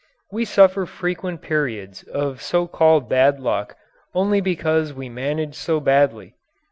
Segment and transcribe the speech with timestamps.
[0.31, 3.75] We suffer frequent periods of so called bad luck
[4.15, 6.33] only because we manage so badly.